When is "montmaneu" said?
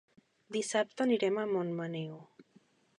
1.53-2.21